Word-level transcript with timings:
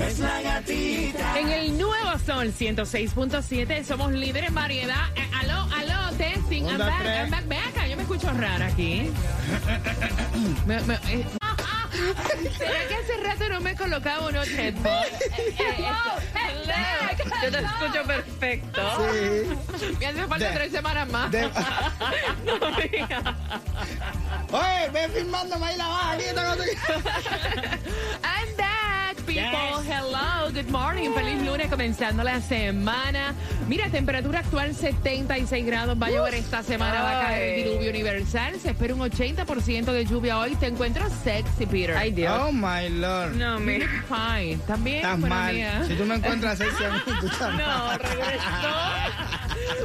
Es 0.00 0.18
la 0.18 0.40
gatita. 0.42 1.38
En 1.38 1.48
el 1.50 1.78
nuevo 1.78 2.18
Sol 2.24 2.52
106.7 2.52 3.84
somos 3.84 4.12
líderes 4.12 4.48
en 4.48 4.54
variedad. 4.54 5.08
Eh, 5.16 5.28
aló, 5.40 5.66
aló, 5.74 6.16
testing. 6.16 6.64
I'm 6.66 6.78
back. 6.78 7.04
I'm 7.04 7.30
back. 7.30 7.46
Ve 7.48 7.58
acá, 7.58 7.86
yo 7.86 7.96
me 7.96 8.02
escucho 8.02 8.30
rara 8.32 8.66
aquí. 8.66 9.10
Me- 10.66 10.80
me- 10.80 10.94
eh, 11.08 11.24
¿Será 12.58 12.88
que 12.88 12.94
hace 12.96 13.16
rato 13.22 13.48
no 13.48 13.60
me 13.60 13.74
colocaba 13.76 14.26
unos 14.28 14.48
headphones? 14.48 15.12
Yo 17.42 17.50
te 17.50 17.58
escucho 17.58 18.02
perfecto. 18.06 18.80
Sí. 18.98 19.86
Me 20.00 20.06
hace 20.06 20.26
falta 20.26 20.48
De- 20.48 20.54
tres 20.54 20.72
semanas 20.72 21.08
más. 21.10 21.30
De- 21.30 21.44
Oye, 24.52 24.88
ve 24.92 25.08
filmándome 25.14 25.66
ahí 25.66 25.76
la 25.76 25.86
baja. 25.88 26.12
aquí, 26.12 26.24
cosa 26.34 26.56
good 30.64 30.72
morning. 30.72 31.12
Feliz 31.14 31.42
lunes 31.42 31.68
comenzando 31.68 32.22
la 32.22 32.40
semana. 32.40 33.34
Mira, 33.68 33.88
temperatura 33.90 34.40
actual 34.40 34.74
76 34.74 35.66
grados. 35.66 36.00
Va 36.00 36.06
a 36.06 36.10
llover 36.10 36.34
esta 36.34 36.62
semana. 36.62 37.02
Va 37.02 37.20
a 37.20 37.22
caer 37.24 37.58
el 37.58 37.64
diluvio 37.64 37.90
universal. 37.90 38.58
Se 38.60 38.70
espera 38.70 38.94
un 38.94 39.00
80% 39.00 39.92
de 39.92 40.04
lluvia 40.04 40.38
hoy. 40.38 40.54
Te 40.56 40.66
encuentro 40.66 41.04
sexy, 41.22 41.66
Peter. 41.66 41.96
Ay, 41.96 42.12
Dios. 42.12 42.38
Oh 42.40 42.52
my 42.52 42.88
lord. 42.88 43.34
No, 43.34 43.58
look 43.58 43.88
fine. 44.08 44.58
También, 44.66 44.98
Estás 44.98 45.18
mal. 45.18 45.86
Si 45.86 45.94
tú 45.94 46.04
me 46.04 46.14
encuentras 46.16 46.58
sexy 46.58 46.84
a 46.84 46.90
mí, 46.90 47.00
tú 47.20 47.26
estás. 47.26 47.54
No, 47.54 47.98
regresó. 47.98 49.23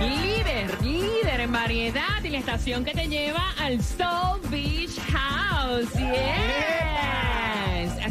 Líder, 0.00 0.82
líder 0.82 1.40
en 1.40 1.52
variedad 1.52 2.22
y 2.22 2.28
la 2.30 2.38
estación 2.38 2.84
que 2.84 2.92
te 2.92 3.08
lleva 3.08 3.52
al 3.58 3.82
Soul 3.82 4.40
Beach 4.50 4.98
House. 5.12 5.90
Yes. 5.94 6.65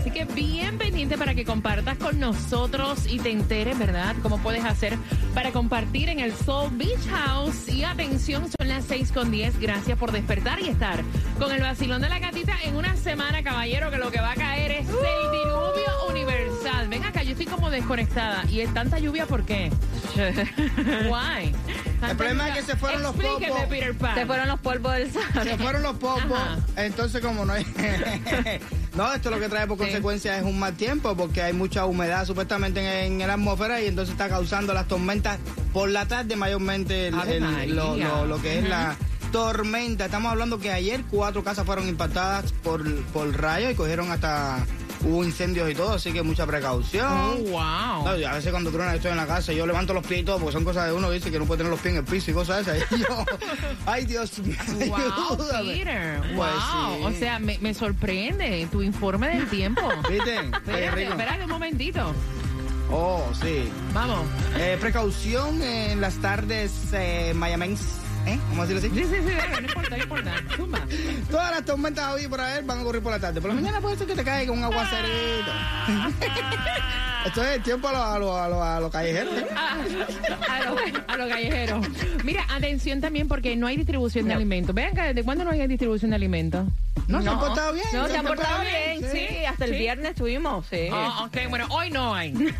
Así 0.05 0.11
que 0.13 0.25
bien 0.25 0.77
pendiente 0.77 1.17
para 1.17 1.33
que 1.33 1.43
compartas 1.43 1.97
con 1.97 2.19
nosotros 2.19 3.07
y 3.09 3.17
te 3.17 3.31
enteres, 3.31 3.75
¿verdad? 3.79 4.15
Cómo 4.21 4.37
puedes 4.37 4.63
hacer 4.63 4.99
para 5.33 5.49
compartir 5.51 6.09
en 6.09 6.19
el 6.19 6.31
Soul 6.31 6.69
Beach 6.73 7.07
House. 7.09 7.67
Y 7.69 7.83
atención, 7.83 8.47
son 8.55 8.67
las 8.67 8.85
6 8.85 9.11
con 9.11 9.31
10. 9.31 9.59
Gracias 9.59 9.97
por 9.97 10.11
despertar 10.11 10.59
y 10.61 10.67
estar 10.67 11.01
con 11.39 11.51
el 11.51 11.59
vacilón 11.63 12.03
de 12.03 12.09
la 12.09 12.19
gatita 12.19 12.53
en 12.65 12.75
una 12.75 12.95
semana, 12.97 13.41
caballero, 13.41 13.89
que 13.89 13.97
lo 13.97 14.11
que 14.11 14.21
va 14.21 14.33
a 14.33 14.35
caer 14.35 14.73
es 14.73 14.87
el 14.87 15.31
diluvio 15.31 16.07
universal. 16.07 16.87
Ven 16.87 17.03
acá, 17.03 17.23
yo 17.23 17.31
estoy 17.31 17.47
como 17.47 17.71
desconectada. 17.71 18.45
¿Y 18.47 18.61
es 18.61 18.71
tanta 18.75 18.99
lluvia 18.99 19.25
por 19.25 19.43
qué? 19.43 19.71
Why? 21.09 21.51
El 22.07 22.15
problema 22.15 22.49
es 22.49 22.57
que 22.57 22.61
se 22.61 22.75
fueron 22.75 23.01
los 23.01 23.15
Explíqueme, 23.15 23.47
popos. 23.47 23.65
Peter 23.69 23.97
Pan. 23.97 24.13
Se 24.13 24.25
fueron 24.27 24.47
los 24.49 24.59
polvos 24.59 24.93
del 24.93 25.11
Se 25.11 25.19
Sahara. 25.19 25.57
fueron 25.57 25.81
los 25.81 25.95
popos, 25.95 26.31
Ajá. 26.31 26.59
entonces 26.75 27.21
como 27.23 27.43
no 27.43 27.53
hay... 27.53 27.65
no, 28.95 29.13
esto 29.13 29.29
lo 29.29 29.39
que 29.39 29.49
trae 29.49 29.67
por 29.67 29.77
Sí. 29.77 29.83
consecuencia 29.83 30.37
es 30.37 30.43
un 30.43 30.57
mal 30.57 30.73
tiempo 30.75 31.15
porque 31.15 31.41
hay 31.41 31.53
mucha 31.53 31.85
humedad 31.85 32.25
supuestamente 32.25 33.05
en, 33.05 33.19
en 33.21 33.27
la 33.27 33.33
atmósfera 33.33 33.81
y 33.81 33.87
entonces 33.87 34.13
está 34.13 34.29
causando 34.29 34.73
las 34.73 34.87
tormentas 34.87 35.37
por 35.73 35.89
la 35.89 36.07
tarde 36.07 36.35
mayormente 36.35 37.07
el- 37.07 37.75
lo- 37.75 38.25
lo 38.25 38.41
que 38.41 38.59
es 38.59 38.69
la 38.69 38.95
tormenta. 39.31 40.05
Estamos 40.05 40.31
hablando 40.31 40.59
que 40.59 40.71
ayer 40.71 41.03
cuatro 41.11 41.43
casas 41.43 41.65
fueron 41.65 41.87
impactadas 41.89 42.53
por, 42.63 42.83
por 43.07 43.35
rayos 43.39 43.71
y 43.71 43.75
cogieron 43.75 44.11
hasta... 44.11 44.65
Hubo 45.05 45.23
incendios 45.23 45.69
y 45.69 45.75
todo, 45.75 45.93
así 45.93 46.11
que 46.11 46.23
mucha 46.23 46.45
precaución. 46.47 47.07
Oh, 47.07 47.35
wow. 47.51 48.03
No, 48.03 48.09
a 48.27 48.33
veces 48.33 48.49
cuando 48.51 48.71
truena 48.71 48.95
estoy 48.95 49.11
en 49.11 49.17
la 49.17 49.27
casa, 49.27 49.53
yo 49.53 49.65
levanto 49.67 49.93
los 49.93 50.05
pies 50.05 50.21
y 50.21 50.23
todo, 50.23 50.39
porque 50.39 50.53
son 50.53 50.63
cosas 50.63 50.87
de 50.87 50.93
uno 50.93 51.11
dice 51.11 51.29
que 51.31 51.37
no 51.37 51.45
puede 51.45 51.59
tener 51.59 51.71
los 51.71 51.79
pies 51.79 51.93
en 51.93 51.99
el 51.99 52.05
piso 52.05 52.31
y 52.31 52.33
cosas 52.33 52.67
esas. 52.67 52.91
Y 52.91 52.99
yo, 53.01 53.25
ay 53.85 54.05
Dios 54.05 54.39
mío, 54.39 54.55
Wow. 54.87 55.37
Peter. 55.63 56.19
Pues 56.21 56.35
wow. 56.35 56.97
sí. 56.97 57.03
O 57.05 57.11
sea, 57.19 57.39
me, 57.39 57.57
me 57.59 57.73
sorprende 57.73 58.67
tu 58.71 58.81
informe 58.81 59.29
del 59.29 59.47
tiempo. 59.47 59.81
¿Viste? 60.09 60.35
Espérate, 60.35 61.03
espérate 61.03 61.43
un 61.43 61.49
momentito. 61.51 62.11
Oh, 62.91 63.23
sí. 63.41 63.69
Vamos. 63.93 64.25
Eh, 64.57 64.77
precaución 64.79 65.61
en 65.61 66.01
las 66.01 66.15
tardes 66.15 66.71
eh, 66.93 67.33
mayamenses, 67.35 67.87
¿eh? 68.25 68.39
Vamos 68.49 68.69
a 68.69 68.73
decirlo 68.73 68.95
Sí, 68.95 69.01
así. 69.03 69.15
sí, 69.15 69.21
sí, 69.29 69.35
dale, 69.35 69.61
no 69.61 69.67
importa, 69.67 69.97
no 69.97 70.03
importa. 70.03 70.33
Zumba. 70.55 70.79
Todas 71.31 71.51
las 71.51 71.65
tormentas 71.65 72.13
hoy 72.13 72.27
por 72.27 72.41
haber 72.41 72.63
van 72.63 72.79
a 72.79 72.81
ocurrir 72.81 73.01
por 73.01 73.11
la 73.11 73.19
tarde. 73.19 73.41
Por 73.41 73.49
la 73.49 73.55
mañana 73.55 73.81
puede 73.81 73.97
ser 73.97 74.07
que 74.07 74.15
te 74.15 74.23
caiga 74.23 74.51
un 74.51 74.63
aguacerito. 74.63 75.51
Esto 77.25 77.43
es 77.43 77.55
el 77.55 77.63
tiempo 77.63 77.87
a 77.87 77.91
los 77.91 78.01
a 78.01 78.19
lo, 78.19 78.37
a 78.37 78.47
lo, 78.49 78.63
a 78.63 78.79
lo 78.79 78.89
callejeros. 78.91 79.33
¿eh? 79.35 79.47
Ah, 79.55 79.77
a 80.47 80.59
los 80.69 80.79
a 81.07 81.17
los 81.17 81.27
callejeros. 81.29 81.87
Mira, 82.23 82.45
atención 82.53 83.01
también 83.01 83.27
porque 83.27 83.55
no 83.55 83.65
hay 83.65 83.77
distribución 83.77 84.27
de 84.27 84.35
alimentos. 84.35 84.75
Vean, 84.75 84.93
¿desde 84.93 85.23
cuándo 85.23 85.43
no 85.43 85.49
hay 85.49 85.65
distribución 85.67 86.11
de 86.11 86.17
alimentos? 86.17 86.65
No, 87.07 87.21
se 87.23 87.29
han 87.29 87.39
portado 87.39 87.73
bien. 87.73 87.85
No, 87.93 88.07
se 88.07 88.17
han 88.17 88.25
portado 88.25 88.61
bien, 88.61 89.11
sí. 89.11 89.45
Hasta 89.45 89.65
el 89.65 89.71
Sí. 89.71 89.77
viernes 89.77 90.15
tuvimos, 90.15 90.65
sí. 90.69 90.87
Ah, 90.91 91.25
ok, 91.25 91.49
bueno, 91.49 91.65
hoy 91.69 91.89
no 91.89 92.13
hay. 92.13 92.31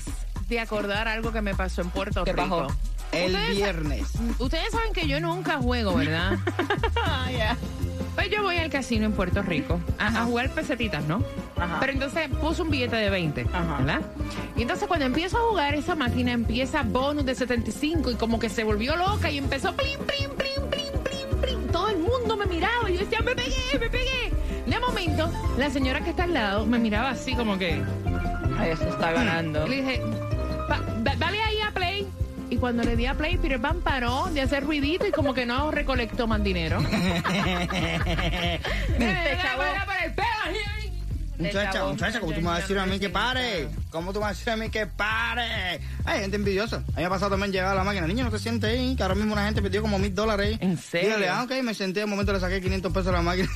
de 0.49 0.61
acordar 0.61 1.09
algo 1.09 1.33
que 1.33 1.43
me 1.43 1.55
pasó 1.55 1.83
en 1.83 1.91
Puerto 1.91 2.25
¿Qué 2.25 2.33
Rico. 2.33 2.67
El 3.13 3.33
Ustedes- 3.35 3.57
viernes. 3.57 4.13
Ustedes 4.39 4.71
saben 4.73 4.93
que 4.93 5.07
yo 5.09 5.21
nunca 5.21 5.59
juego, 5.59 5.95
¿verdad? 5.95 6.39
vez 8.17 8.31
yo 8.31 8.43
voy 8.43 8.57
al 8.57 8.71
casino 8.71 9.05
en 9.07 9.13
Puerto 9.13 9.43
Rico 9.43 9.79
a, 9.99 10.07
a 10.09 10.25
jugar 10.25 10.51
pesetitas, 10.51 11.05
¿no? 11.05 11.23
Ajá. 11.57 11.77
Pero 11.81 11.93
entonces 11.93 12.29
puso 12.41 12.63
un 12.63 12.71
billete 12.71 12.97
de 12.97 13.11
20, 13.11 13.47
Ajá. 13.53 13.77
¿verdad? 13.79 14.01
Y 14.57 14.63
entonces 14.63 14.89
cuando 14.89 15.07
empiezo 15.07 15.37
a 15.37 15.41
jugar, 15.51 15.75
esa 15.75 15.95
máquina 15.95 16.33
empieza 16.33 16.83
bonus 16.83 17.25
de 17.27 17.35
75 17.35 18.11
y 18.13 18.15
como 18.15 18.39
que 18.39 18.49
se 18.49 18.65
volvió 18.65 18.97
loca 18.97 19.31
y 19.31 19.39
empezó 19.39 19.75
plim, 19.77 19.99
plim, 20.01 20.31
plim, 20.31 20.71
plim, 20.71 21.03
plim, 21.03 21.41
plim. 21.41 21.69
Todo 21.69 21.91
el 21.91 21.99
mundo 21.99 22.37
me 22.37 22.47
miraba 22.47 22.89
y 22.91 22.95
yo 22.95 23.01
decía, 23.01 23.21
me 23.21 23.35
pegué, 23.35 23.79
me 23.79 23.91
pegué. 23.91 24.33
De 24.67 24.81
momento, 24.81 25.31
la 25.59 25.71
señora 25.71 26.01
que 26.03 26.11
está 26.11 26.25
al 26.25 26.33
lado 26.35 26.67
me 26.67 26.79
miraba 26.79 27.11
así 27.11 27.35
como 27.35 27.59
que... 27.59 27.83
Eso 28.65 28.89
está 28.89 29.13
ganando. 29.13 29.67
Y 29.67 29.71
le 29.71 29.77
dije, 29.77 30.03
"Pa- 30.69 30.81
da- 31.03 31.17
dale 31.17 31.43
ahí 31.43 31.61
a 31.61 31.71
play. 31.73 32.07
Y 32.49 32.57
cuando 32.59 32.85
le 32.85 32.95
di 32.97 33.07
a 33.07 33.15
play, 33.15 33.37
Peter 33.39 33.61
Pan 33.61 33.81
paró 33.81 34.27
de 34.33 34.41
hacer 34.41 34.65
ruidito 34.65 35.07
y 35.07 35.11
como 35.11 35.35
que 35.35 35.47
no 35.47 35.71
recolectó 35.73 36.27
más 36.29 36.43
dinero. 36.45 36.79
Te 38.99 39.37
ahí. 40.45 40.93
Muchacha, 41.39 41.85
muchacha, 41.85 42.21
¿cómo 42.21 42.33
tú 42.33 42.41
me 42.41 42.47
vas 42.47 42.59
a 42.59 42.61
decir 42.63 42.79
a 42.79 42.87
mí 42.87 42.99
que 42.99 43.11
pare? 43.11 43.69
¿Cómo 43.91 44.13
tú 44.13 44.21
me 44.21 44.27
vas 44.27 44.37
a 44.37 44.39
decir 44.39 44.53
a 44.53 44.57
mí 44.57 44.71
que 44.71 44.87
pare? 44.87 45.81
Hay 46.05 46.21
gente 46.21 46.37
envidiosa. 46.37 46.77
A 46.77 46.81
mí 46.81 46.95
me 46.97 47.05
ha 47.05 47.11
pasado 47.11 47.33
también 47.33 47.53
llegar 47.53 47.73
a 47.73 47.75
la 47.75 47.85
máquina. 47.85 48.07
Niño, 48.07 48.25
no 48.25 48.31
te 48.31 48.39
sientes 48.39 48.71
ahí, 48.71 48.97
que 48.97 49.03
ahora 49.03 49.15
mismo 49.15 49.33
una 49.35 49.45
gente 49.45 49.61
perdió 49.61 49.83
como 49.83 49.99
mil 49.99 50.15
dólares 50.15 50.47
ahí. 50.49 50.59
¿En 50.61 50.79
serio? 50.79 51.09
Dígale, 51.09 51.29
ah, 51.29 51.43
ok, 51.43 51.53
me 51.63 51.75
senté, 51.75 52.05
un 52.05 52.11
momento 52.11 52.33
le 52.33 52.41
saqué 52.41 52.61
500 52.61 52.93
pesos 52.93 53.09
a 53.09 53.13
la 53.13 53.23
máquina. 53.23 53.49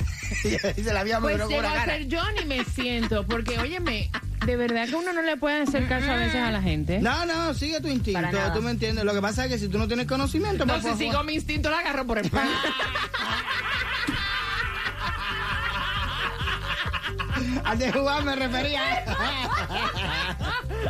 y 0.77 0.83
se 0.83 0.93
la 0.93 0.99
había 0.99 1.19
Pues 1.19 1.37
llego 1.37 1.59
una 1.59 1.81
a 1.81 1.85
ser 1.85 2.07
yo 2.07 2.21
ni 2.39 2.45
me 2.45 2.63
siento, 2.65 3.25
porque 3.25 3.57
óyeme, 3.57 4.11
de 4.45 4.55
verdad 4.55 4.87
que 4.87 4.95
uno 4.95 5.13
no 5.13 5.21
le 5.21 5.37
puede 5.37 5.61
hacer 5.61 5.87
caso 5.87 6.11
a 6.11 6.15
veces 6.15 6.41
a 6.41 6.51
la 6.51 6.61
gente. 6.61 6.99
No, 6.99 7.25
no, 7.25 7.53
sigue 7.53 7.79
tu 7.79 7.87
instinto, 7.87 8.27
tú 8.53 8.61
me 8.61 8.71
entiendes. 8.71 9.05
Lo 9.05 9.13
que 9.13 9.21
pasa 9.21 9.45
es 9.45 9.51
que 9.51 9.59
si 9.59 9.67
tú 9.67 9.77
no 9.77 9.87
tienes 9.87 10.07
conocimiento, 10.07 10.65
No, 10.65 10.73
pues, 10.73 10.83
si 10.83 10.89
pues, 10.89 10.99
sigo 10.99 11.23
mi 11.23 11.33
instinto, 11.33 11.69
la 11.69 11.79
agarro 11.79 12.05
por 12.05 12.17
el 12.17 12.29
pan. 12.29 12.47
Al 17.63 17.77
de 17.77 17.91
jugar 17.91 18.23
me 18.23 18.35
refería. 18.35 18.81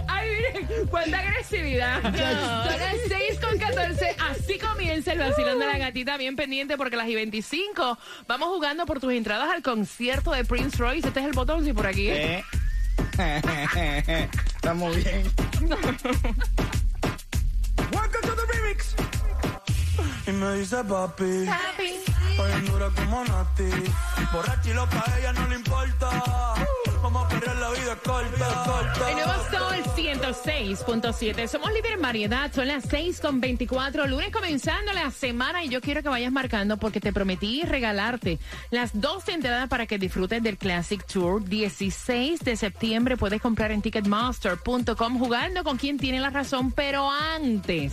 Ay, 0.07 0.29
miren, 0.29 0.87
cuánta 0.87 1.19
agresividad. 1.19 2.01
Son 2.01 2.13
las 2.13 2.95
6 3.07 3.39
con 3.39 3.57
14. 3.57 4.15
Así 4.31 4.57
comienza 4.57 5.11
el 5.13 5.19
vacilón 5.19 5.59
de 5.59 5.67
la 5.67 5.77
gatita. 5.77 6.17
Bien 6.17 6.35
pendiente 6.35 6.77
porque 6.77 6.95
a 6.95 6.99
las 6.99 7.09
y 7.09 7.15
25 7.15 7.99
vamos 8.27 8.49
jugando 8.49 8.85
por 8.85 8.99
tus 8.99 9.13
entradas 9.13 9.49
al 9.53 9.61
concierto 9.61 10.31
de 10.31 10.45
Prince 10.45 10.77
Royce. 10.77 11.07
Este 11.07 11.19
es 11.19 11.25
el 11.25 11.33
botón, 11.33 11.63
si 11.65 11.73
por 11.73 11.87
aquí. 11.87 12.09
¿eh? 12.09 12.43
Estamos 13.21 14.95
bien. 14.95 15.31
Welcome 17.91 18.21
to 18.21 18.35
the 18.35 18.45
remix. 18.47 18.95
Y 20.27 20.31
me 20.31 20.53
dice 20.55 20.83
papi, 20.83 21.47
Oye, 22.39 22.61
dura 22.65 22.89
como 22.89 23.23
Nati. 23.25 23.69
Borracha 24.33 24.69
y 24.69 24.73
loca, 24.73 25.03
a 25.05 25.19
ella 25.19 25.33
no 25.33 25.47
le 25.47 25.55
importa. 25.55 26.09
Vamos 27.11 27.25
a 27.25 27.27
perder 27.27 27.57
la 27.57 27.69
vida 27.71 27.95
corta, 27.97 28.63
corta. 28.65 29.09
El 29.09 29.15
nuevo 29.15 29.33
Sol 29.51 29.83
106.7. 29.95 31.47
Somos 31.47 31.73
líder 31.73 31.91
en 31.93 32.01
variedad. 32.01 32.49
Son 32.53 32.65
las 32.65 32.85
6 32.85 33.19
con 33.19 33.41
24. 33.41 34.07
Lunes 34.07 34.31
comenzando 34.31 34.93
la 34.93 35.11
semana 35.11 35.61
y 35.61 35.67
yo 35.67 35.81
quiero 35.81 36.01
que 36.01 36.07
vayas 36.07 36.31
marcando 36.31 36.77
porque 36.77 37.01
te 37.01 37.11
prometí 37.11 37.63
regalarte 37.63 38.39
las 38.69 39.01
dos 39.01 39.27
entradas 39.27 39.67
para 39.67 39.87
que 39.87 39.97
disfrutes 39.97 40.41
del 40.41 40.57
Classic 40.57 41.05
Tour. 41.05 41.43
16 41.43 42.39
de 42.39 42.55
septiembre 42.55 43.17
puedes 43.17 43.41
comprar 43.41 43.71
en 43.71 43.81
Ticketmaster.com 43.81 45.19
jugando 45.19 45.65
con 45.65 45.77
quien 45.77 45.97
tiene 45.97 46.21
la 46.21 46.29
razón. 46.29 46.71
Pero 46.71 47.11
antes, 47.11 47.91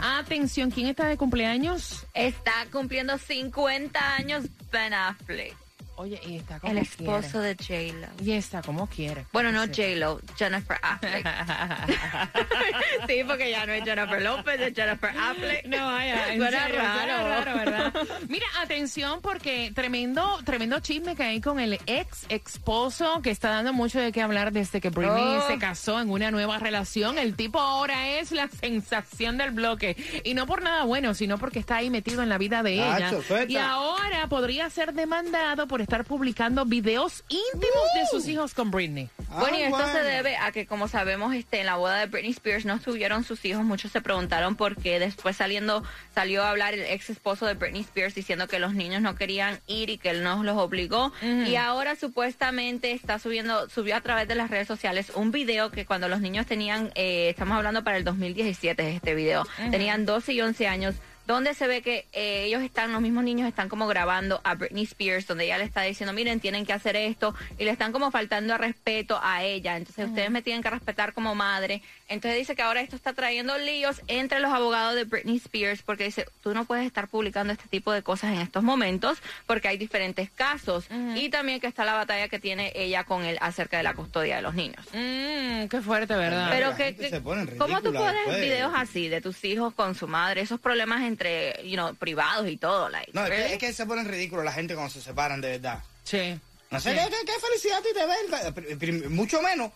atención, 0.00 0.70
¿quién 0.70 0.86
está 0.86 1.06
de 1.06 1.16
cumpleaños? 1.16 2.06
Está 2.14 2.52
cumpliendo 2.70 3.18
50 3.18 4.14
años 4.14 4.44
Ben 4.70 4.94
Affleck, 4.94 5.56
Oye, 5.96 6.20
y 6.26 6.36
está 6.36 6.58
como 6.60 6.72
el 6.72 6.78
esposo 6.78 7.40
quiere. 7.40 7.54
de 7.54 7.92
J-Lo. 7.94 8.24
Y 8.24 8.32
está 8.32 8.62
como 8.62 8.86
quiere. 8.88 9.26
Bueno, 9.32 9.52
no 9.52 9.60
J-Lo, 9.66 10.20
Jennifer 10.36 10.76
Affleck. 10.82 11.24
sí, 13.08 13.22
porque 13.26 13.50
ya 13.50 13.66
no 13.66 13.72
es 13.72 13.84
Jennifer 13.84 14.22
López, 14.22 14.60
es 14.60 14.74
Jennifer 14.74 15.10
Affleck. 15.18 15.66
No, 15.66 15.86
vaya, 15.86 16.32
en 16.32 16.38
Suena 16.40 16.62
serio, 16.64 16.80
suena 16.80 17.06
raro. 17.06 17.28
raro, 17.28 17.58
¿verdad? 17.58 17.94
Mira, 18.28 18.46
atención 18.60 19.20
porque 19.22 19.72
tremendo, 19.74 20.38
tremendo 20.44 20.80
chisme 20.80 21.14
que 21.16 21.22
hay 21.22 21.40
con 21.40 21.60
el 21.60 21.78
ex 21.86 22.26
esposo 22.28 23.20
que 23.22 23.30
está 23.30 23.50
dando 23.50 23.72
mucho 23.72 24.00
de 24.00 24.12
qué 24.12 24.22
hablar 24.22 24.52
desde 24.52 24.80
que 24.80 24.90
Britney 24.90 25.14
Oh. 25.24 25.46
se 25.46 25.58
casó 25.58 26.00
en 26.00 26.10
una 26.10 26.30
nueva 26.30 26.58
relación. 26.58 27.18
El 27.18 27.34
tipo 27.36 27.58
ahora 27.60 28.08
es 28.18 28.32
la 28.32 28.48
sensación 28.48 29.38
del 29.38 29.50
bloque. 29.52 29.96
Y 30.24 30.34
no 30.34 30.46
por 30.46 30.62
nada 30.62 30.84
bueno, 30.84 31.14
sino 31.14 31.38
porque 31.38 31.58
está 31.60 31.76
ahí 31.76 31.90
metido 31.90 32.22
en 32.22 32.28
la 32.28 32.38
vida 32.38 32.62
de 32.62 32.74
ella. 32.74 33.10
Y 33.48 33.56
ahora 33.56 34.26
podría 34.28 34.68
ser 34.70 34.92
demandado 34.92 35.66
por 35.66 35.83
estar 35.84 36.04
publicando 36.04 36.64
videos 36.64 37.24
íntimos 37.28 37.88
de 37.94 38.06
sus 38.10 38.26
hijos 38.28 38.54
con 38.54 38.70
Britney. 38.70 39.08
Bueno, 39.38 39.58
y 39.58 39.62
Ah, 39.62 39.68
esto 39.68 39.86
se 39.92 40.02
debe 40.02 40.36
a 40.36 40.52
que, 40.52 40.66
como 40.66 40.88
sabemos, 40.88 41.34
este, 41.34 41.60
en 41.60 41.66
la 41.66 41.76
boda 41.76 41.98
de 41.98 42.06
Britney 42.06 42.32
Spears 42.32 42.64
no 42.64 42.74
estuvieron 42.74 43.24
sus 43.24 43.44
hijos. 43.44 43.64
Muchos 43.64 43.92
se 43.92 44.00
preguntaron 44.00 44.56
por 44.56 44.76
qué. 44.76 44.98
Después 44.98 45.36
saliendo, 45.36 45.82
salió 46.14 46.42
a 46.42 46.50
hablar 46.50 46.74
el 46.74 46.80
ex 46.82 47.10
esposo 47.10 47.46
de 47.46 47.54
Britney 47.54 47.82
Spears 47.82 48.14
diciendo 48.14 48.48
que 48.48 48.58
los 48.58 48.74
niños 48.74 49.02
no 49.02 49.14
querían 49.14 49.60
ir 49.66 49.90
y 49.90 49.98
que 49.98 50.10
él 50.10 50.22
nos 50.22 50.44
los 50.44 50.56
obligó. 50.56 51.12
Y 51.22 51.56
ahora 51.56 51.96
supuestamente 51.96 52.92
está 52.92 53.18
subiendo, 53.18 53.68
subió 53.68 53.96
a 53.96 54.00
través 54.00 54.26
de 54.28 54.34
las 54.34 54.50
redes 54.50 54.66
sociales 54.68 55.12
un 55.14 55.30
video 55.30 55.70
que 55.70 55.84
cuando 55.86 56.08
los 56.08 56.20
niños 56.20 56.46
tenían, 56.46 56.90
eh, 56.94 57.28
estamos 57.30 57.56
hablando 57.56 57.84
para 57.84 57.96
el 57.96 58.04
2017 58.04 58.88
es 58.88 58.96
este 58.96 59.14
video, 59.14 59.46
tenían 59.70 60.06
12 60.06 60.32
y 60.32 60.40
11 60.40 60.66
años 60.68 60.94
donde 61.26 61.54
se 61.54 61.66
ve 61.66 61.82
que 61.82 62.06
eh, 62.12 62.44
ellos 62.44 62.62
están, 62.62 62.92
los 62.92 63.00
mismos 63.00 63.24
niños 63.24 63.48
están 63.48 63.68
como 63.68 63.86
grabando 63.86 64.40
a 64.44 64.54
Britney 64.54 64.84
Spears, 64.84 65.26
donde 65.26 65.44
ella 65.44 65.58
le 65.58 65.64
está 65.64 65.82
diciendo, 65.82 66.12
miren, 66.12 66.40
tienen 66.40 66.66
que 66.66 66.72
hacer 66.72 66.96
esto, 66.96 67.34
y 67.58 67.64
le 67.64 67.70
están 67.70 67.92
como 67.92 68.10
faltando 68.10 68.54
a 68.54 68.58
respeto 68.58 69.18
a 69.22 69.42
ella. 69.42 69.76
Entonces, 69.76 70.08
ustedes 70.08 70.30
me 70.30 70.42
tienen 70.42 70.62
que 70.62 70.70
respetar 70.70 71.14
como 71.14 71.34
madre. 71.34 71.82
Entonces 72.06 72.38
dice 72.38 72.54
que 72.54 72.60
ahora 72.62 72.82
esto 72.82 72.96
está 72.96 73.14
trayendo 73.14 73.56
líos 73.56 74.02
entre 74.08 74.38
los 74.40 74.52
abogados 74.52 74.94
de 74.94 75.04
Britney 75.04 75.36
Spears, 75.38 75.82
porque 75.82 76.04
dice, 76.04 76.26
tú 76.42 76.52
no 76.52 76.66
puedes 76.66 76.84
estar 76.86 77.08
publicando 77.08 77.52
este 77.54 77.66
tipo 77.68 77.92
de 77.92 78.02
cosas 78.02 78.32
en 78.34 78.40
estos 78.40 78.62
momentos, 78.62 79.18
porque 79.46 79.68
hay 79.68 79.78
diferentes 79.78 80.30
casos. 80.30 80.84
Y 81.16 81.30
también 81.30 81.60
que 81.60 81.66
está 81.66 81.84
la 81.86 81.94
batalla 81.94 82.28
que 82.28 82.38
tiene 82.38 82.72
ella 82.74 83.04
con 83.04 83.24
él 83.24 83.38
acerca 83.40 83.78
de 83.78 83.84
la 83.84 83.94
custodia 83.94 84.36
de 84.36 84.42
los 84.42 84.54
niños. 84.54 84.84
Mmm, 84.92 85.66
qué 85.68 85.80
fuerte, 85.82 86.14
¿verdad? 86.14 86.48
Pero 86.50 86.70
la 86.70 86.76
que, 86.76 86.94
que- 86.94 87.22
¿cómo 87.58 87.80
tú 87.80 87.92
pones 87.92 88.14
después. 88.26 88.40
videos 88.40 88.72
así 88.76 89.08
de 89.08 89.20
tus 89.22 89.42
hijos 89.44 89.72
con 89.72 89.94
su 89.94 90.06
madre? 90.06 90.42
Esos 90.42 90.60
problemas 90.60 91.02
entre, 91.04 91.54
you 91.66 91.74
know, 91.76 91.94
privados 91.94 92.48
y 92.48 92.58
todo, 92.58 92.90
like. 92.90 93.12
No, 93.14 93.22
es 93.24 93.30
really? 93.30 93.46
que, 93.48 93.52
es 93.54 93.58
que 93.60 93.72
se 93.72 93.86
ponen 93.86 94.06
ridículos 94.06 94.44
la 94.44 94.52
gente 94.52 94.74
cuando 94.74 94.92
se 94.92 95.00
separan 95.00 95.40
de 95.40 95.52
verdad. 95.58 95.82
sí. 96.04 96.38
No 96.70 96.80
sé 96.80 96.90
Sí. 96.92 96.98
qué, 96.98 97.04
qué- 97.10 97.26
qué 97.26 97.32
felicidad 97.40 97.78
a 97.78 97.82
ti 97.82 97.88
te 97.94 98.74
pr- 98.74 99.08
mucho 99.08 99.40
menos. 99.42 99.70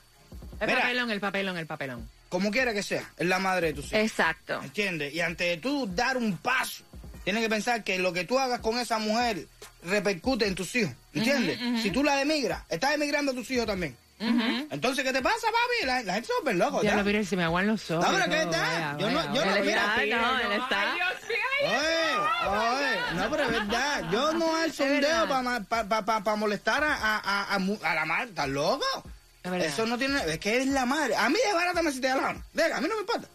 El 0.59 0.67
Mira. 0.67 0.81
papelón, 0.81 1.11
el 1.13 1.21
papelón, 1.21 1.57
el 1.57 1.67
papelón. 1.67 2.09
Como 2.29 2.51
quiera 2.51 2.75
que 2.75 2.83
sea, 2.83 3.03
es 3.17 3.27
la 3.27 3.39
madre 3.39 3.69
de 3.69 3.73
tus 3.75 3.87
hijos. 3.87 3.99
Exacto. 4.01 4.61
¿Entiendes? 4.63 5.15
Y 5.15 5.21
antes 5.21 5.49
de 5.49 5.57
tú 5.57 5.89
dar 5.95 6.17
un 6.17 6.37
paso, 6.37 6.85
tienes 7.25 7.43
que 7.43 7.49
pensar 7.49 7.83
que 7.85 7.99
lo 7.99 8.13
que 8.13 8.25
tú 8.25 8.39
hagas 8.39 8.61
con 8.61 8.79
esa 8.79 8.99
mujer 8.99 9.47
repercute 9.85 10.47
en 10.47 10.55
tus 10.55 10.75
hijos. 10.77 10.93
¿Entiendes? 11.15 11.59
Si 11.83 11.91
tú 11.91 12.05
la 12.05 12.17
demigras, 12.17 12.63
estás 12.69 12.95
emigrando 12.95 13.33
a 13.33 13.35
tus 13.35 13.51
hijos 13.51 13.67
también. 13.67 13.97
Entonces, 14.21 15.05
¿qué 15.05 15.13
te 15.13 15.23
pasa, 15.23 15.47
papi? 15.47 15.87
La, 15.87 16.03
la 16.03 16.15
gente 16.15 16.27
se 16.27 16.33
vuelve 16.43 16.59
loco, 16.59 16.83
Ya 16.83 16.97
lo 16.97 17.05
mire, 17.05 17.25
se 17.25 17.37
me 17.37 17.45
aguan 17.45 17.67
los 17.69 17.89
ojos. 17.91 18.05
No, 18.05 18.13
pero 18.19 18.27
y 18.27 18.31
¿qué 18.37 18.45
vaya, 18.47 18.97
Yo 18.99 19.11
no- 19.11 19.35
yo 19.35 19.45
no- 19.45 19.61
mira, 19.63 19.87
no, 19.97 20.41
él 20.41 20.53
está- 20.61 20.83
Ay, 20.83 20.99
Dios 20.99 21.29
mío, 21.29 21.71
Oye, 21.71 22.49
oye, 22.49 22.97
no, 23.15 23.31
pero 23.31 23.43
es 23.45 23.51
verdad. 23.51 24.11
Yo 24.13 24.33
no 24.33 24.57
alzo 24.57 24.85
un 24.85 25.01
dedo 25.01 25.29
para 25.29 25.61
pa, 26.05 26.25
pa, 26.25 26.37
molestar 26.37 26.83
a, 26.85 26.95
a, 26.95 27.55
a, 27.55 27.57
a 27.57 27.95
la 27.95 28.05
madre. 28.05 28.29
¿Estás 28.31 28.49
loco? 28.49 28.85
Eso 29.57 29.87
no 29.87 29.99
tiene. 29.99 30.21
Es 30.27 30.39
que 30.39 30.59
es 30.59 30.67
la 30.69 30.87
madre. 30.87 31.17
A 31.17 31.29
mí 31.29 31.37
desbarátame 31.45 31.93
si 31.93 32.01
te 32.01 32.09
da 32.09 32.17
la 32.17 32.23
gana. 32.23 32.45
Venga, 32.55 32.77
a 32.77 32.81
mí 32.81 32.89
no 32.89 32.95
me 32.97 33.01
importa. 33.03 33.29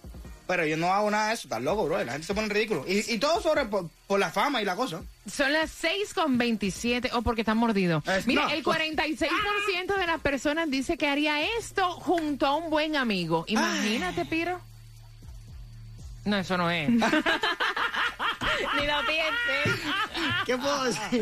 Pero 0.45 0.65
yo 0.65 0.75
no 0.75 0.93
hago 0.93 1.09
nada 1.09 1.29
de 1.29 1.33
eso. 1.35 1.43
Estás 1.47 1.61
loco, 1.61 1.85
bro. 1.85 2.03
La 2.03 2.11
gente 2.11 2.27
se 2.27 2.33
pone 2.33 2.49
ridículo. 2.49 2.83
Y, 2.87 3.13
y 3.13 3.17
todo 3.17 3.41
sobre 3.41 3.65
por, 3.65 3.89
por 4.07 4.19
la 4.19 4.29
fama 4.29 4.61
y 4.61 4.65
la 4.65 4.75
cosa. 4.75 5.01
Son 5.25 5.53
las 5.53 5.71
6 5.71 6.13
con 6.13 6.37
27, 6.37 7.11
o 7.13 7.21
porque 7.21 7.41
están 7.41 7.57
mordidos. 7.57 8.05
Es- 8.07 8.27
Mira, 8.27 8.43
no, 8.43 8.49
el 8.49 8.61
pues- 8.61 8.77
46% 8.77 9.95
de 9.97 10.05
las 10.05 10.19
personas 10.21 10.69
dice 10.69 10.97
que 10.97 11.07
haría 11.07 11.41
esto 11.57 11.89
junto 11.93 12.45
a 12.45 12.55
un 12.55 12.69
buen 12.69 12.97
amigo. 12.97 13.45
Imagínate, 13.47 14.25
Piro. 14.25 14.59
No, 16.25 16.37
eso 16.37 16.57
no 16.57 16.69
es. 16.69 16.89
Ni 16.89 16.99
lo 16.99 17.09
pienses. 19.05 19.81
¿Qué 20.45 20.57
puedo 20.57 20.83
decir? 20.85 21.21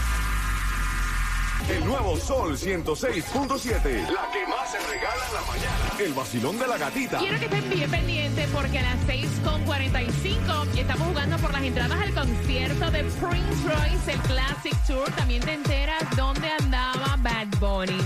El 1.67 1.83
nuevo 1.83 2.15
Sol 2.17 2.55
106.7. 2.57 4.07
La 4.11 4.29
que 4.31 4.45
más 4.47 4.71
se 4.71 4.77
regala 4.87 5.25
en 5.27 5.33
la 5.33 5.41
mañana. 5.47 5.93
El 5.99 6.13
vacilón 6.13 6.59
de 6.59 6.67
la 6.67 6.77
gatita. 6.77 7.17
Quiero 7.17 7.39
que 7.39 7.45
estén 7.45 7.69
bien 7.69 7.89
pendientes 7.89 8.49
porque 8.53 8.79
a 8.79 8.81
las 8.83 8.99
6.45 9.07 10.77
estamos 10.77 11.07
jugando 11.07 11.37
por 11.37 11.51
las 11.51 11.63
entradas 11.63 11.99
al 11.99 12.13
concierto 12.13 12.91
de 12.91 13.03
Prince 13.03 13.63
Royce, 13.67 14.11
el 14.13 14.19
Classic 14.19 14.75
Tour. 14.85 15.11
También 15.15 15.41
te 15.41 15.53
enteras 15.53 16.03
dónde 16.15 16.47
andaba 16.59 17.15
Bad 17.17 17.47
Bunny. 17.59 17.97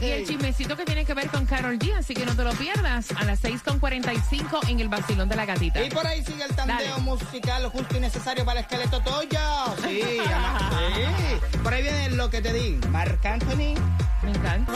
Y 0.00 0.06
el 0.06 0.26
chismecito 0.26 0.74
que 0.74 0.86
tiene 0.86 1.04
que 1.04 1.12
ver 1.12 1.28
con 1.28 1.44
Carol 1.44 1.78
G, 1.78 1.94
así 1.94 2.14
que 2.14 2.24
no 2.24 2.34
te 2.34 2.44
lo 2.44 2.52
pierdas. 2.52 3.10
A 3.16 3.24
las 3.24 3.42
6.45 3.42 4.68
en 4.70 4.80
el 4.80 4.88
vacilón 4.88 5.28
de 5.28 5.36
la 5.36 5.44
gatita. 5.44 5.84
Y 5.84 5.90
por 5.90 6.06
ahí 6.06 6.24
sigue 6.24 6.44
el 6.44 6.54
tandeo 6.56 6.78
Dale. 6.78 7.02
musical, 7.02 7.62
lo 7.62 7.70
justo 7.70 7.94
y 7.94 8.00
necesario 8.00 8.46
para 8.46 8.60
el 8.60 8.64
esqueleto 8.64 9.00
tuyo. 9.02 9.38
Sí, 9.86 10.00
sí. 10.02 11.58
Por 11.62 11.74
ahí 11.74 11.82
viene 11.82 12.10
lo 12.10 12.30
que 12.30 12.40
te 12.40 12.52
di. 12.54 12.80
Marc 13.02 13.26
Anthony. 13.26 13.74
Me 14.22 14.30
encanta. 14.30 14.72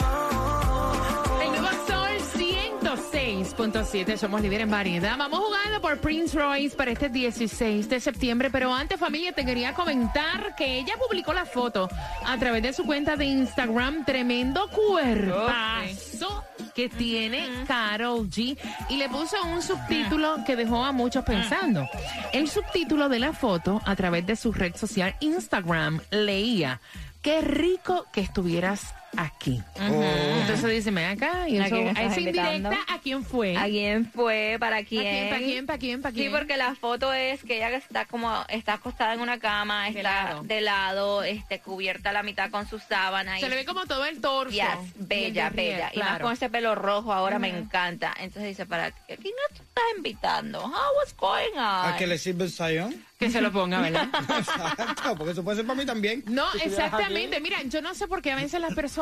El 1.41 1.49
nuevo 1.49 1.69
Sol 1.87 2.09
106.7. 2.35 4.17
Somos 4.17 4.41
líderes 4.41 4.63
en 4.63 4.71
variedad. 4.71 5.17
Vamos 5.17 5.39
jugando 5.39 5.79
por 5.79 5.97
Prince 5.99 6.37
Royce 6.37 6.75
para 6.75 6.91
este 6.91 7.07
16 7.07 7.87
de 7.87 8.01
septiembre. 8.01 8.49
Pero 8.51 8.73
antes, 8.73 8.99
familia, 8.99 9.31
te 9.31 9.45
quería 9.45 9.73
comentar 9.73 10.55
que 10.57 10.79
ella 10.79 10.95
publicó 10.99 11.31
la 11.31 11.45
foto 11.45 11.87
a 12.25 12.37
través 12.37 12.63
de 12.63 12.73
su 12.73 12.83
cuenta 12.83 13.15
de 13.15 13.23
Instagram. 13.27 14.03
Tremendo 14.03 14.69
cuerpazo 14.71 16.43
que 16.75 16.89
tiene 16.89 17.47
Carol 17.65 18.29
G. 18.29 18.57
Y 18.89 18.97
le 18.97 19.07
puso 19.07 19.37
un 19.45 19.61
subtítulo 19.61 20.43
que 20.45 20.57
dejó 20.57 20.83
a 20.83 20.91
muchos 20.91 21.23
pensando. 21.23 21.87
El 22.33 22.49
subtítulo 22.49 23.07
de 23.07 23.19
la 23.19 23.31
foto 23.31 23.81
a 23.85 23.95
través 23.95 24.27
de 24.27 24.35
su 24.35 24.51
red 24.51 24.75
social 24.75 25.15
Instagram 25.21 26.01
leía. 26.11 26.81
Qué 27.27 27.41
rico 27.41 28.05
que 28.13 28.21
estuvieras 28.21 28.95
aquí. 29.15 29.61
Entonces 29.79 30.69
dice, 30.71 30.91
ven 30.91 31.05
acá. 31.17 31.47
Y 31.47 31.57
¿A 31.59 31.65
eso, 31.67 31.75
quién 31.75 31.87
esa 31.97 32.19
indirecta? 32.19 32.77
¿a 32.87 32.99
quién 32.99 33.23
fue? 33.23 33.57
¿A 33.57 33.65
quién 33.65 34.11
fue? 34.11 34.57
¿Para 34.59 34.83
quién? 34.83 35.03
quién, 35.03 35.29
pa' 35.29 35.37
quién, 35.37 35.65
pa' 35.65 35.77
quién, 35.77 36.01
pa' 36.01 36.11
quién? 36.11 36.25
Sí, 36.25 36.35
porque 36.37 36.57
la 36.57 36.75
foto 36.75 37.13
es 37.13 37.43
que 37.43 37.57
ella 37.57 37.69
está 37.75 38.05
como, 38.05 38.43
está 38.49 38.73
acostada 38.73 39.13
en 39.13 39.19
una 39.21 39.39
cama, 39.39 39.83
De 39.85 39.89
está 39.99 40.03
lado. 40.25 40.43
de 40.43 40.61
lado, 40.61 41.23
este, 41.23 41.59
cubierta 41.59 42.09
a 42.09 42.13
la 42.13 42.23
mitad 42.23 42.49
con 42.51 42.67
su 42.67 42.79
sábana. 42.79 43.39
Se 43.39 43.45
y- 43.45 43.49
le 43.49 43.55
ve 43.55 43.65
como 43.65 43.85
todo 43.85 44.05
el 44.05 44.19
torso. 44.21 44.51
Yes, 44.51 44.63
Y 44.95 44.99
el 44.99 45.05
bella, 45.07 45.49
bella. 45.49 45.91
Y 45.93 45.99
más 45.99 46.19
con 46.19 46.33
ese 46.33 46.49
pelo 46.49 46.75
rojo 46.75 47.13
ahora 47.13 47.39
me 47.39 47.49
encanta. 47.49 48.13
Entonces 48.19 48.49
dice, 48.49 48.65
¿para 48.65 48.91
qué? 48.91 49.13
¿A 49.13 49.17
quién 49.17 49.33
no 49.35 49.55
estás 49.55 49.83
invitando? 49.95 50.59
How 50.63 50.71
what's 50.97 51.15
going 51.15 51.53
on? 51.55 51.91
¿A 51.93 51.95
que 51.97 52.07
le 52.07 52.17
sirve 52.17 52.43
el 52.45 52.51
sayón? 52.51 53.03
Que 53.19 53.31
se 53.31 53.41
lo 53.41 53.51
ponga, 53.51 53.81
¿verdad? 53.81 54.09
Exacto, 54.37 55.15
porque 55.17 55.31
eso 55.31 55.43
puede 55.43 55.57
ser 55.57 55.65
para 55.65 55.79
mí 55.79 55.85
también. 55.87 56.23
No, 56.27 56.51
Si 56.51 56.67
exactamente. 56.67 57.39
Mira, 57.39 57.63
yo 57.63 57.81
no 57.81 57.95
sé 57.95 58.07
por 58.07 58.21
qué 58.21 58.31
a 58.31 58.35
veces 58.35 58.61
las 58.61 58.75
personas 58.75 58.96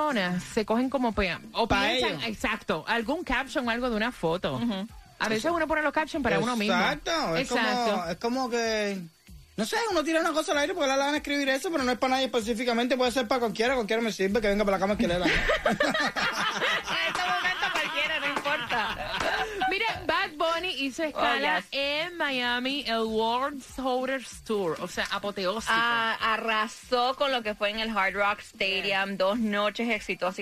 se 0.53 0.65
cogen 0.65 0.89
como 0.89 1.13
pe- 1.13 1.37
o 1.53 1.67
Pa' 1.67 1.81
piensan, 1.81 2.11
ellos. 2.19 2.23
exacto, 2.27 2.83
algún 2.87 3.23
caption 3.23 3.67
o 3.67 3.71
algo 3.71 3.89
de 3.89 3.95
una 3.95 4.11
foto. 4.11 4.59
A 5.19 5.29
veces 5.29 5.49
uno 5.51 5.67
pone 5.67 5.81
los 5.81 5.93
captions 5.93 6.23
para 6.23 6.39
uno 6.39 6.55
mismo. 6.55 6.75
Exacto, 6.75 7.35
es 7.37 7.47
como, 7.49 8.05
es 8.09 8.17
como 8.17 8.49
que... 8.49 9.01
No 9.57 9.65
sé, 9.65 9.77
uno 9.89 10.03
tira 10.03 10.19
una 10.19 10.33
cosa 10.33 10.51
al 10.51 10.57
aire 10.57 10.73
porque 10.73 10.89
le 10.91 10.97
van 10.97 11.13
a 11.13 11.17
escribir 11.17 11.47
eso, 11.47 11.71
pero 11.71 11.81
no 11.85 11.91
es 11.93 11.97
para 11.97 12.15
nadie 12.15 12.25
específicamente, 12.25 12.97
puede 12.97 13.11
ser 13.13 13.25
para 13.25 13.39
cualquiera, 13.39 13.73
cualquiera 13.75 14.01
me 14.01 14.11
sirve, 14.11 14.41
que 14.41 14.49
venga 14.49 14.65
para 14.65 14.75
la 14.75 14.81
cama 14.81 14.97
que 14.97 15.07
le 15.07 15.17
da. 15.17 15.25
en 15.25 15.31
este 15.31 17.21
momento 17.23 17.65
cualquiera, 17.71 18.19
no 18.19 18.27
importa. 18.27 18.97
Mira, 19.69 20.03
Bad 20.05 20.31
Bunny 20.37 20.74
hizo 20.85 21.03
escala 21.03 21.57
Oh, 21.57 21.59
yes. 21.59 21.67
en 21.71 22.17
Miami, 22.17 22.83
el 22.87 22.99
World 23.03 23.63
Holders 23.77 24.43
Tour, 24.43 24.77
o 24.81 24.87
sea, 24.87 25.05
apoteósico. 25.11 25.73
Ah, 25.75 26.17
arrasó 26.21 27.15
con 27.15 27.31
lo 27.31 27.43
que 27.43 27.55
fue 27.55 27.69
en 27.69 27.79
el 27.79 27.95
Hard 27.95 28.13
Rock 28.15 28.39
Stadium, 28.39 29.17
dos 29.17 29.37
noches 29.39 29.89
exitosas 29.89 30.35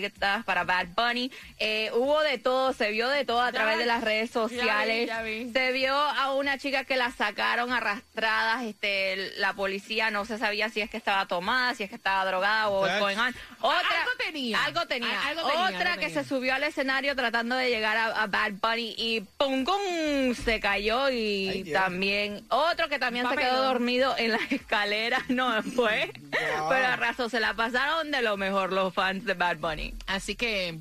para 0.46 0.64
Bad 0.64 0.88
Bunny. 0.96 1.32
Eh, 1.60 1.92
hubo 1.94 2.22
de 2.22 2.38
todo, 2.38 2.74
se 2.74 2.92
vio 2.92 3.10
de 3.10 3.26
todo 3.26 3.42
a 3.42 3.48
Ya, 3.48 3.52
través 3.54 3.78
de 3.78 3.86
las 3.86 4.04
redes 4.04 4.32
ya 4.34 4.42
vi, 4.46 4.50
sociales. 4.50 5.08
ya 5.08 5.22
vi. 5.22 5.52
Se 5.52 5.72
vio 5.72 5.94
a 5.96 6.34
una 6.34 6.58
chica 6.58 6.84
que 6.84 6.96
la 6.96 7.12
sacaron 7.12 7.72
arrastradas, 7.74 8.64
este, 8.64 9.34
la 9.38 9.54
policía 9.54 10.10
no 10.12 10.26
se 10.26 10.38
sabía 10.38 10.70
si 10.70 10.82
es 10.82 10.90
que 10.90 10.98
estaba 10.98 11.26
tomada, 11.28 11.76
si 11.76 11.84
es 11.84 11.90
que 11.90 11.96
estaba 11.96 12.26
drogada 12.26 12.70
o 12.70 12.86
That's- 12.88 13.00
going 13.00 13.18
on. 13.18 13.36
Otra, 13.62 13.80
Algo 13.80 14.12
tenía. 14.18 14.64
Algo 14.64 14.86
tenía. 14.88 15.22
Al- 15.22 15.38
algo 15.38 15.50
tenía, 15.50 15.66
Otra 15.68 15.80
algo 15.92 16.00
que 16.02 16.08
tenía. 16.08 16.24
se 16.24 16.28
subió 16.28 16.56
al 16.56 16.64
escenario 16.64 17.16
tratando 17.16 17.56
de 17.56 17.70
llegar 17.70 17.98
a, 17.98 18.06
a 18.24 18.28
Bad 18.28 18.54
Bunny 18.62 18.96
y 18.98 19.22
pum, 19.38 19.64
pum, 19.64 20.33
se 20.34 20.60
cayó 20.60 21.10
y 21.10 21.50
Ay, 21.50 21.72
también 21.72 22.44
otro 22.50 22.90
que 22.90 23.00
también 23.00 23.28
se 23.30 23.36
quedó 23.36 23.64
dormido 23.64 24.16
en 24.18 24.32
las 24.32 24.42
escaleras, 24.52 25.30
no 25.30 25.62
fue, 25.64 26.12
Wow. 26.32 26.70
pero 26.70 26.88
arrasó, 26.88 27.30
se 27.30 27.40
la 27.40 27.54
pasaron 27.54 28.12
de 28.12 28.22
lo 28.22 28.38
mejor 28.38 28.72
los 28.74 28.94
fans 28.94 29.26
de 29.26 29.34
Bad 29.34 29.58
Bunny. 29.58 29.94
Así 30.08 30.36
que, 30.36 30.80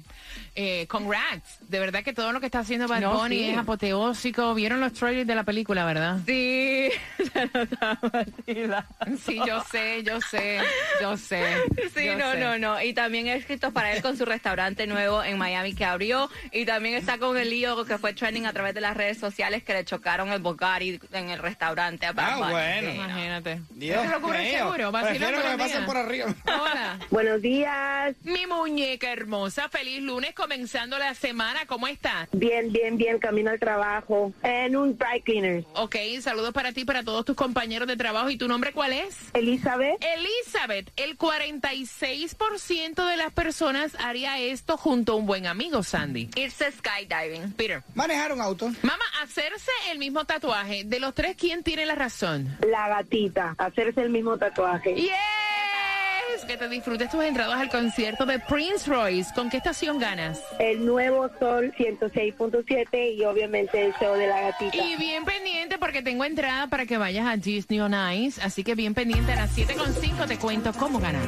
eh, 0.54 0.86
congrats. 0.88 1.58
De 1.68 1.78
verdad 1.80 2.02
que 2.04 2.12
todo 2.12 2.32
lo 2.32 2.40
que 2.40 2.46
está 2.46 2.60
haciendo 2.60 2.86
Bad 2.88 3.00
No, 3.00 3.14
Bunny 3.18 3.36
sí. 3.38 3.50
es 3.50 3.58
apoteósico. 3.58 4.54
Vieron 4.54 4.80
los 4.80 4.92
trailers 4.92 5.26
de 5.26 5.34
la 5.34 5.44
película, 5.44 5.84
¿verdad? 5.84 6.18
Sí. 6.26 6.90
Sí, 9.24 9.40
yo 9.46 9.62
sé, 9.70 10.02
yo 10.04 10.20
sé, 10.20 10.60
yo 11.00 11.16
sé. 11.16 11.42
Sí, 11.94 12.04
yo 12.06 12.16
no, 12.16 12.32
sé. 12.32 12.38
no, 12.40 12.58
no. 12.58 12.82
Y 12.82 12.92
también 12.94 13.26
escritos 13.28 13.72
para 13.72 13.92
él 13.92 14.02
con 14.02 14.16
su 14.16 14.24
restaurante 14.24 14.86
nuevo 14.86 15.22
en 15.22 15.38
Miami 15.38 15.74
que 15.74 15.84
abrió. 15.84 16.30
Y 16.52 16.64
también 16.64 16.94
está 16.94 17.18
con 17.18 17.36
el 17.36 17.50
lío 17.50 17.84
que 17.84 17.98
fue 17.98 18.12
trending 18.14 18.46
a 18.46 18.52
través 18.52 18.74
de 18.74 18.80
las 18.80 18.96
redes 18.96 19.18
sociales 19.18 19.62
que 19.62 19.72
le 19.74 19.84
chocaron 19.84 20.32
el 20.32 20.40
Bugatti 20.40 21.00
en 21.12 21.30
el 21.30 21.38
restaurante 21.38 22.06
a 22.06 22.12
Bad 22.12 22.30
Ah, 22.32 22.36
Bunny. 22.38 22.50
bueno. 22.52 22.90
Sí, 22.92 22.98
no. 22.98 23.04
Imagínate. 23.04 23.60
Dios 23.70 24.02
seguro. 24.02 24.92
Prefiero 24.92 25.42
que 25.42 25.48
me 25.48 25.58
pasen 25.58 25.84
por 25.86 25.96
arriba. 25.96 26.34
Hola. 26.46 26.98
Buenos 27.10 27.42
días. 27.42 28.14
Mi 28.22 28.46
muñeca 28.46 29.12
hermosa, 29.12 29.68
feliz 29.68 30.02
lunes 30.02 30.32
comenzando 30.42 30.98
la 30.98 31.14
semana. 31.14 31.60
¿Cómo 31.66 31.86
estás? 31.86 32.28
Bien, 32.32 32.72
bien, 32.72 32.96
bien. 32.96 33.20
Camino 33.20 33.50
al 33.50 33.60
trabajo 33.60 34.32
en 34.42 34.74
un 34.76 34.98
dry 34.98 35.20
cleaner. 35.22 35.64
Ok, 35.74 35.94
saludos 36.20 36.52
para 36.52 36.72
ti, 36.72 36.84
para 36.84 37.04
todos 37.04 37.24
tus 37.24 37.36
compañeros 37.36 37.86
de 37.86 37.96
trabajo. 37.96 38.28
¿Y 38.28 38.36
tu 38.36 38.48
nombre 38.48 38.72
cuál 38.72 38.92
es? 38.92 39.16
Elizabeth, 39.34 40.02
Elizabeth, 40.02 40.90
el 40.96 41.16
46% 41.16 43.08
de 43.08 43.16
las 43.16 43.32
personas 43.32 43.96
haría 44.00 44.40
esto 44.40 44.76
junto 44.76 45.12
a 45.12 45.16
un 45.16 45.26
buen 45.26 45.46
amigo, 45.46 45.84
Sandy. 45.84 46.28
Irse 46.34 46.72
skydiving. 46.72 47.52
Peter. 47.52 47.84
Manejar 47.94 48.32
un 48.32 48.40
auto. 48.40 48.68
Mamá, 48.82 49.04
hacerse 49.22 49.70
el 49.92 49.98
mismo 49.98 50.24
tatuaje. 50.24 50.82
De 50.84 50.98
los 50.98 51.14
tres, 51.14 51.36
¿quién 51.36 51.62
tiene 51.62 51.86
la 51.86 51.94
razón? 51.94 52.56
la 52.68 52.88
gatita, 52.88 53.54
hacerse 53.58 54.02
el 54.02 54.10
mismo 54.10 54.38
tatuaje. 54.38 54.94
¡Yes! 54.94 55.41
Que 56.46 56.56
te 56.56 56.68
disfrutes 56.68 57.08
tus 57.10 57.22
entradas 57.22 57.58
al 57.58 57.68
concierto 57.70 58.26
de 58.26 58.38
Prince 58.38 58.90
Royce. 58.90 59.32
¿Con 59.32 59.48
qué 59.48 59.58
estación 59.58 59.98
ganas? 59.98 60.40
El 60.58 60.84
nuevo 60.84 61.30
sol 61.38 61.72
106.7 61.78 63.16
y 63.16 63.24
obviamente 63.24 63.86
el 63.86 63.94
show 63.94 64.14
de 64.16 64.26
la 64.26 64.40
gatita. 64.40 64.76
Y 64.76 64.96
bien 64.96 65.24
pendiente 65.24 65.78
porque 65.78 66.02
tengo 66.02 66.24
entrada 66.24 66.66
para 66.66 66.84
que 66.84 66.98
vayas 66.98 67.26
a 67.26 67.36
Disney 67.36 67.80
on 67.80 67.94
Ice. 68.14 68.42
Así 68.42 68.64
que 68.64 68.74
bien 68.74 68.92
pendiente 68.92 69.32
a 69.32 69.36
las 69.36 69.56
7.5 69.56 70.26
te 70.26 70.36
cuento 70.38 70.72
cómo 70.72 70.98
ganar. 70.98 71.22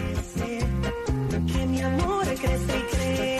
Que 1.53 1.67
mi 1.67 1.81
amor 1.81 2.27
crece 2.27 2.79
y 2.79 2.97
crece, 2.97 3.34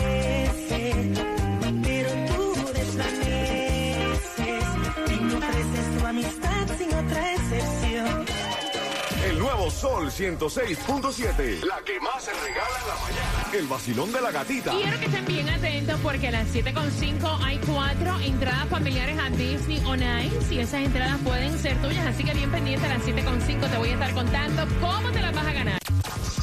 Sol 9.85 10.09
106.7. 10.09 11.63
La 11.63 11.79
que 11.85 11.99
más 11.99 12.23
se 12.23 12.33
regala 12.33 12.75
en 12.81 12.87
la 12.87 12.95
mañana. 12.95 13.51
El 13.53 13.67
vacilón 13.67 14.11
de 14.11 14.19
la 14.19 14.31
gatita. 14.31 14.71
Quiero 14.71 14.99
que 14.99 15.05
estén 15.05 15.25
bien 15.25 15.47
atentos 15.47 15.99
porque 16.01 16.29
a 16.29 16.31
las 16.31 16.47
7.5 16.47 17.37
hay 17.43 17.59
cuatro 17.59 18.19
entradas 18.19 18.67
familiares 18.67 19.15
a 19.19 19.29
Disney 19.29 19.83
on 19.85 19.99
Ice 20.01 20.55
y 20.55 20.57
esas 20.57 20.81
entradas 20.81 21.19
pueden 21.23 21.59
ser 21.59 21.79
tuyas. 21.83 22.07
Así 22.07 22.23
que 22.23 22.33
bien 22.33 22.49
pendiente 22.49 22.83
a 22.87 22.97
las 22.97 23.05
7.5 23.05 23.69
te 23.69 23.77
voy 23.77 23.89
a 23.89 23.93
estar 23.93 24.11
contando 24.15 24.65
cómo 24.81 25.11
te 25.11 25.21
las 25.21 25.35
vas 25.35 25.45
a 25.45 25.53
ganar. 25.53 25.84